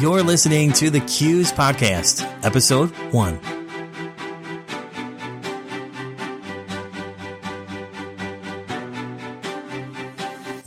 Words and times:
You're 0.00 0.24
listening 0.24 0.72
to 0.72 0.90
the 0.90 0.98
CUES 1.00 1.52
Podcast, 1.52 2.24
Episode 2.44 2.90
1. 3.12 3.53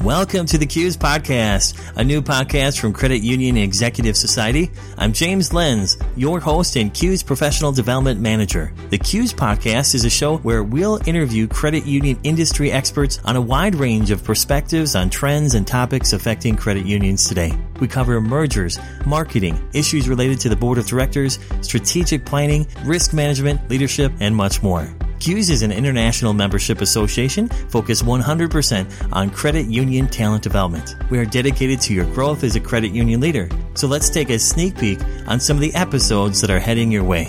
Welcome 0.07 0.45
to 0.45 0.57
the 0.57 0.65
CUES 0.65 0.95
Podcast, 0.95 1.77
a 1.97 2.01
new 2.01 2.21
podcast 2.21 2.79
from 2.79 2.93
Credit 2.93 3.17
Union 3.17 3.57
Executive 3.57 4.15
Society. 4.15 4.71
I'm 4.97 5.11
James 5.11 5.51
Lenz, 5.51 5.97
your 6.15 6.39
host 6.39 6.77
and 6.77 6.93
CUES 6.93 7.23
Professional 7.23 7.73
Development 7.73 8.21
Manager. 8.21 8.73
The 8.89 8.99
CUES 8.99 9.33
Podcast 9.33 9.95
is 9.95 10.05
a 10.05 10.09
show 10.09 10.37
where 10.37 10.63
we'll 10.63 11.01
interview 11.05 11.45
credit 11.45 11.85
union 11.85 12.17
industry 12.23 12.71
experts 12.71 13.19
on 13.25 13.35
a 13.35 13.41
wide 13.41 13.75
range 13.75 14.09
of 14.09 14.23
perspectives 14.23 14.95
on 14.95 15.09
trends 15.09 15.55
and 15.55 15.67
topics 15.67 16.13
affecting 16.13 16.55
credit 16.55 16.85
unions 16.85 17.27
today. 17.27 17.51
We 17.81 17.89
cover 17.89 18.21
mergers, 18.21 18.79
marketing, 19.05 19.61
issues 19.73 20.07
related 20.07 20.39
to 20.39 20.47
the 20.47 20.55
board 20.55 20.77
of 20.77 20.87
directors, 20.87 21.37
strategic 21.59 22.23
planning, 22.23 22.65
risk 22.85 23.11
management, 23.11 23.69
leadership, 23.69 24.13
and 24.21 24.33
much 24.33 24.63
more. 24.63 24.87
CUES 25.19 25.49
is 25.49 25.61
an 25.63 25.71
international 25.71 26.31
membership 26.33 26.79
association 26.79 27.49
focused 27.69 28.05
100% 28.05 29.11
on 29.11 29.29
credit 29.31 29.65
union 29.65 30.07
talent 30.07 30.43
development. 30.43 30.95
We 31.09 31.17
are 31.17 31.25
dedicated 31.25 31.81
to 31.81 31.93
your 31.93 32.05
growth 32.13 32.43
as 32.43 32.55
a 32.55 32.59
credit 32.59 32.91
union 32.91 33.19
leader. 33.19 33.49
So 33.73 33.87
let's 33.87 34.09
take 34.09 34.29
a 34.29 34.37
sneak 34.37 34.77
peek 34.77 34.99
on 35.27 35.39
some 35.39 35.57
of 35.57 35.61
the 35.61 35.73
episodes 35.73 36.39
that 36.41 36.51
are 36.51 36.59
heading 36.59 36.91
your 36.91 37.03
way. 37.03 37.25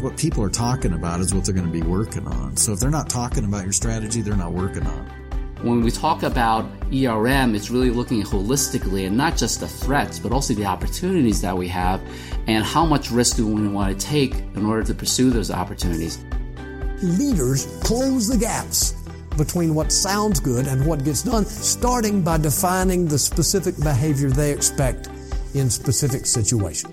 What 0.00 0.16
people 0.16 0.42
are 0.42 0.50
talking 0.50 0.92
about 0.92 1.20
is 1.20 1.32
what 1.32 1.44
they're 1.44 1.54
going 1.54 1.66
to 1.66 1.72
be 1.72 1.82
working 1.82 2.26
on. 2.26 2.56
So 2.56 2.72
if 2.72 2.80
they're 2.80 2.90
not 2.90 3.08
talking 3.08 3.44
about 3.44 3.62
your 3.62 3.72
strategy, 3.72 4.20
they're 4.20 4.36
not 4.36 4.52
working 4.52 4.86
on 4.86 5.06
it. 5.06 5.12
When 5.62 5.82
we 5.82 5.90
talk 5.90 6.22
about 6.22 6.66
ERM, 6.92 7.56
it's 7.56 7.68
really 7.68 7.90
looking 7.90 8.22
holistically 8.22 9.06
and 9.06 9.16
not 9.16 9.36
just 9.36 9.58
the 9.58 9.66
threats, 9.66 10.18
but 10.18 10.30
also 10.30 10.54
the 10.54 10.66
opportunities 10.66 11.40
that 11.42 11.56
we 11.56 11.66
have 11.68 12.00
and 12.46 12.64
how 12.64 12.86
much 12.86 13.10
risk 13.10 13.36
do 13.36 13.46
we 13.46 13.66
want 13.66 13.98
to 13.98 14.06
take 14.06 14.34
in 14.54 14.64
order 14.66 14.84
to 14.84 14.94
pursue 14.94 15.30
those 15.30 15.50
opportunities 15.50 16.24
leaders 17.02 17.66
close 17.82 18.28
the 18.28 18.36
gaps 18.36 18.94
between 19.36 19.74
what 19.74 19.90
sounds 19.90 20.40
good 20.40 20.66
and 20.66 20.84
what 20.84 21.04
gets 21.04 21.22
done, 21.22 21.46
starting 21.46 22.22
by 22.22 22.36
defining 22.36 23.06
the 23.06 23.18
specific 23.18 23.76
behavior 23.82 24.28
they 24.28 24.52
expect 24.52 25.08
in 25.54 25.70
specific 25.70 26.26
situations. 26.26 26.92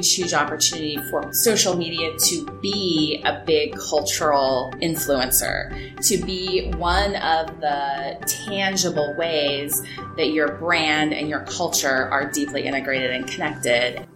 Huge 0.00 0.34
opportunity 0.34 0.98
for 1.10 1.32
social 1.32 1.74
media 1.74 2.10
to 2.18 2.46
be 2.60 3.22
a 3.24 3.42
big 3.46 3.74
cultural 3.78 4.72
influencer, 4.82 5.98
to 6.06 6.18
be 6.18 6.70
one 6.72 7.16
of 7.16 7.60
the 7.60 8.18
tangible 8.26 9.14
ways 9.16 9.82
that 10.16 10.28
your 10.28 10.52
brand 10.56 11.14
and 11.14 11.30
your 11.30 11.44
culture 11.44 12.08
are 12.10 12.30
deeply 12.30 12.66
integrated 12.66 13.10
and 13.10 13.26
connected. 13.26 14.06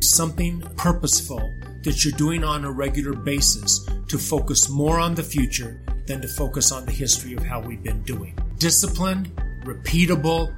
Something 0.00 0.60
purposeful 0.76 1.54
that 1.84 2.04
you're 2.04 2.16
doing 2.16 2.42
on 2.42 2.64
a 2.64 2.70
regular 2.70 3.12
basis 3.12 3.86
to 4.08 4.18
focus 4.18 4.68
more 4.68 4.98
on 4.98 5.14
the 5.14 5.22
future 5.22 5.80
than 6.06 6.20
to 6.20 6.28
focus 6.28 6.72
on 6.72 6.84
the 6.84 6.92
history 6.92 7.34
of 7.34 7.44
how 7.44 7.60
we've 7.60 7.82
been 7.82 8.02
doing. 8.02 8.36
Disciplined, 8.58 9.30
repeatable. 9.64 10.54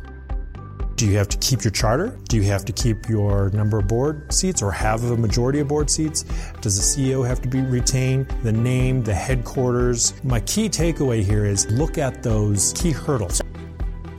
Do 0.97 1.06
you 1.06 1.19
have 1.19 1.28
to 1.28 1.36
keep 1.38 1.62
your 1.62 1.72
charter? 1.72 2.19
Do 2.28 2.36
you 2.36 2.44
have 2.44 2.64
to 2.64 2.72
keep 2.72 3.08
your 3.08 3.50
number 3.50 3.78
of 3.78 3.86
board 3.86 4.32
seats 4.32 4.62
or 4.62 4.72
have 4.72 5.04
a 5.04 5.16
majority 5.16 5.60
of 5.60 5.69
board 5.69 5.91
seats? 5.91 6.24
Does 6.62 6.77
the 6.77 7.02
CEO 7.02 7.27
have 7.27 7.42
to 7.42 7.48
be 7.48 7.60
retained? 7.60 8.28
The 8.42 8.52
name, 8.52 9.02
the 9.02 9.14
headquarters? 9.14 10.14
My 10.24 10.41
key 10.41 10.70
takeaway 10.70 11.22
here 11.22 11.44
is 11.44 11.70
look 11.70 11.98
at 11.98 12.22
those 12.22 12.72
key 12.72 12.92
hurdles. 12.92 13.42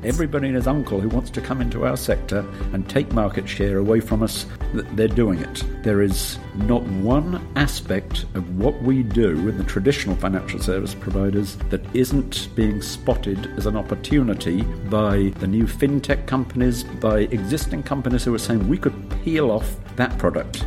Everybody 0.08 0.48
and 0.48 0.56
his 0.56 0.68
uncle 0.68 1.02
who 1.02 1.10
wants 1.10 1.30
to 1.32 1.42
come 1.42 1.60
into 1.60 1.86
our 1.86 1.98
sector 1.98 2.40
and 2.72 2.88
take 2.88 3.12
market 3.12 3.50
share 3.50 3.78
away 3.78 4.00
from 4.00 4.24
us, 4.24 4.46
they're 4.74 5.10
doing 5.10 5.40
it. 5.40 5.66
There 5.84 6.02
is 6.02 6.40
not 6.56 6.82
one 6.84 7.46
aspect 7.58 8.24
of 8.34 8.58
what 8.58 8.82
we 8.82 9.04
do 9.04 9.50
in 9.50 9.58
the 9.58 9.66
traditional 9.66 10.16
financial 10.16 10.62
service 10.62 10.96
providers 10.96 11.58
that 11.72 11.84
isn't 11.94 12.48
being 12.56 12.82
spotted 12.82 13.48
as 13.58 13.66
an 13.66 13.76
opportunity 13.76 14.62
by 14.90 15.34
the 15.40 15.48
new 15.48 15.66
fintech 15.66 16.26
companies, 16.26 16.86
by 16.86 17.20
existing 17.20 17.84
companies 17.84 18.24
who 18.24 18.34
are 18.34 18.40
saying 18.40 18.66
we 18.70 18.78
could 18.78 18.96
peel 19.26 19.52
off 19.52 19.76
that 19.98 20.18
product. 20.18 20.66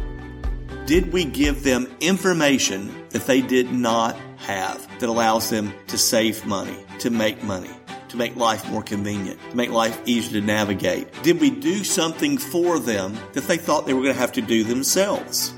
Did 0.84 1.14
we 1.14 1.24
give 1.24 1.62
them 1.64 1.90
information 2.00 2.94
that 3.08 3.26
they 3.26 3.40
did 3.40 3.72
not 3.72 4.16
have 4.36 4.86
that 5.00 5.08
allows 5.08 5.48
them 5.48 5.72
to 5.86 5.96
save 5.96 6.44
money, 6.44 6.76
to 6.98 7.08
make 7.08 7.42
money? 7.42 7.70
To 8.10 8.16
make 8.16 8.36
life 8.36 8.68
more 8.70 8.82
convenient, 8.82 9.40
to 9.50 9.56
make 9.56 9.70
life 9.70 10.00
easier 10.06 10.40
to 10.40 10.46
navigate? 10.46 11.10
Did 11.22 11.40
we 11.40 11.50
do 11.50 11.84
something 11.84 12.38
for 12.38 12.78
them 12.78 13.16
that 13.32 13.44
they 13.44 13.56
thought 13.56 13.86
they 13.86 13.94
were 13.94 14.02
going 14.02 14.14
to 14.14 14.20
have 14.20 14.32
to 14.32 14.42
do 14.42 14.64
themselves? 14.64 15.54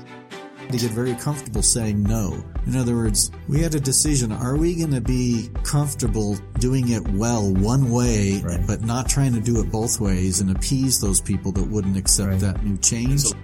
They 0.69 0.77
get 0.77 0.91
very 0.91 1.13
comfortable 1.15 1.61
saying 1.61 2.01
no. 2.01 2.43
In 2.65 2.75
other 2.75 2.95
words, 2.95 3.31
we 3.47 3.61
had 3.61 3.75
a 3.75 3.79
decision. 3.79 4.31
Are 4.31 4.55
we 4.55 4.75
going 4.75 4.91
to 4.91 5.01
be 5.01 5.49
comfortable 5.63 6.37
doing 6.59 6.89
it 6.89 7.07
well 7.09 7.53
one 7.53 7.91
way, 7.91 8.41
right. 8.43 8.65
but 8.65 8.81
not 8.81 9.09
trying 9.09 9.33
to 9.33 9.41
do 9.41 9.59
it 9.59 9.69
both 9.69 9.99
ways 9.99 10.39
and 10.39 10.49
appease 10.49 11.01
those 11.01 11.19
people 11.19 11.51
that 11.51 11.67
wouldn't 11.67 11.97
accept 11.97 12.29
right. 12.29 12.39
that 12.39 12.63
new 12.63 12.77
change? 12.77 13.21
So- 13.21 13.37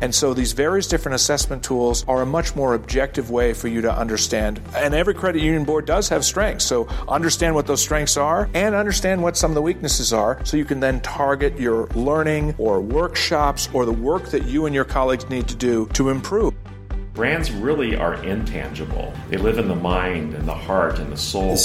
and 0.00 0.14
so 0.14 0.34
these 0.34 0.52
various 0.52 0.86
different 0.86 1.16
assessment 1.16 1.62
tools 1.62 2.04
are 2.06 2.22
a 2.22 2.26
much 2.26 2.54
more 2.54 2.74
objective 2.74 3.30
way 3.30 3.52
for 3.52 3.68
you 3.68 3.80
to 3.80 3.92
understand. 3.92 4.60
And 4.74 4.94
every 4.94 5.14
credit 5.14 5.42
union 5.42 5.64
board 5.64 5.86
does 5.86 6.08
have 6.08 6.24
strengths. 6.24 6.64
So 6.64 6.86
understand 7.08 7.54
what 7.54 7.66
those 7.66 7.80
strengths 7.80 8.16
are 8.16 8.48
and 8.54 8.74
understand 8.74 9.22
what 9.22 9.36
some 9.36 9.50
of 9.50 9.54
the 9.54 9.62
weaknesses 9.62 10.12
are 10.12 10.44
so 10.44 10.56
you 10.56 10.64
can 10.64 10.80
then 10.80 11.00
target 11.00 11.58
your 11.58 11.86
learning 11.88 12.54
or 12.58 12.80
workshops 12.80 13.68
or 13.72 13.84
the 13.84 13.92
work 13.92 14.30
that 14.30 14.44
you 14.44 14.66
and 14.66 14.74
your 14.74 14.84
colleagues 14.84 15.28
need 15.28 15.48
to 15.48 15.54
do 15.54 15.86
to 15.94 16.10
improve. 16.10 16.54
Brands 17.14 17.50
really 17.50 17.96
are 17.96 18.14
intangible. 18.22 19.12
They 19.28 19.38
live 19.38 19.58
in 19.58 19.66
the 19.66 19.74
mind 19.74 20.34
and 20.34 20.46
the 20.46 20.54
heart 20.54 21.00
and 21.00 21.10
the 21.10 21.16
soul. 21.16 21.56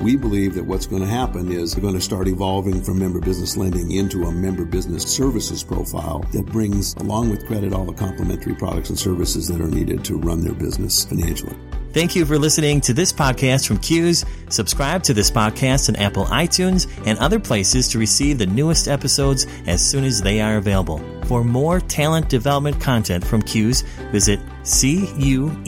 We 0.00 0.16
believe 0.16 0.54
that 0.54 0.64
what's 0.64 0.86
going 0.86 1.02
to 1.02 1.08
happen 1.08 1.52
is 1.52 1.72
they're 1.72 1.82
going 1.82 1.94
to 1.94 2.00
start 2.00 2.26
evolving 2.26 2.82
from 2.82 2.98
member 2.98 3.20
business 3.20 3.58
lending 3.58 3.92
into 3.92 4.24
a 4.24 4.32
member 4.32 4.64
business 4.64 5.02
services 5.02 5.62
profile 5.62 6.20
that 6.32 6.46
brings, 6.46 6.94
along 6.94 7.28
with 7.28 7.46
credit, 7.46 7.74
all 7.74 7.84
the 7.84 7.92
complementary 7.92 8.54
products 8.54 8.88
and 8.88 8.98
services 8.98 9.46
that 9.48 9.60
are 9.60 9.68
needed 9.68 10.02
to 10.06 10.16
run 10.16 10.40
their 10.40 10.54
business 10.54 11.04
financially. 11.04 11.54
Thank 11.92 12.16
you 12.16 12.24
for 12.24 12.38
listening 12.38 12.80
to 12.82 12.94
this 12.94 13.12
podcast 13.12 13.66
from 13.66 13.76
CUES. 13.78 14.24
Subscribe 14.48 15.02
to 15.02 15.12
this 15.12 15.30
podcast 15.30 15.90
on 15.90 15.96
Apple 15.96 16.24
iTunes 16.26 16.88
and 17.04 17.18
other 17.18 17.38
places 17.38 17.88
to 17.88 17.98
receive 17.98 18.38
the 18.38 18.46
newest 18.46 18.88
episodes 18.88 19.46
as 19.66 19.84
soon 19.84 20.04
as 20.04 20.22
they 20.22 20.40
are 20.40 20.56
available. 20.56 21.02
For 21.24 21.44
more 21.44 21.78
talent 21.78 22.30
development 22.30 22.80
content 22.80 23.22
from 23.22 23.42
CUES, 23.42 23.82
visit 24.12 24.40
cues.org 24.64 25.66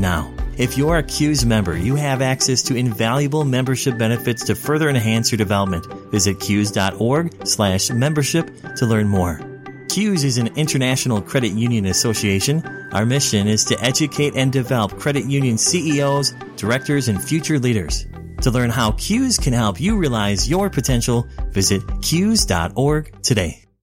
now. 0.00 0.35
If 0.58 0.78
you're 0.78 0.96
a 0.96 1.02
CUES 1.02 1.44
member, 1.44 1.76
you 1.76 1.96
have 1.96 2.22
access 2.22 2.62
to 2.62 2.76
invaluable 2.76 3.44
membership 3.44 3.98
benefits 3.98 4.42
to 4.44 4.54
further 4.54 4.88
enhance 4.88 5.30
your 5.30 5.36
development. 5.36 5.84
Visit 6.10 6.40
cues.org 6.40 7.46
slash 7.46 7.90
membership 7.90 8.50
to 8.76 8.86
learn 8.86 9.06
more. 9.06 9.38
CUES 9.90 10.24
is 10.24 10.38
an 10.38 10.46
international 10.56 11.20
credit 11.20 11.52
union 11.52 11.84
association. 11.84 12.64
Our 12.92 13.04
mission 13.04 13.46
is 13.46 13.64
to 13.66 13.78
educate 13.82 14.34
and 14.34 14.50
develop 14.50 14.98
credit 14.98 15.26
union 15.26 15.58
CEOs, 15.58 16.32
directors, 16.56 17.08
and 17.08 17.22
future 17.22 17.58
leaders. 17.58 18.06
To 18.40 18.50
learn 18.50 18.70
how 18.70 18.92
CUES 18.92 19.36
can 19.38 19.52
help 19.52 19.78
you 19.78 19.98
realize 19.98 20.48
your 20.48 20.70
potential, 20.70 21.28
visit 21.50 21.82
cues.org 22.00 23.22
today. 23.22 23.65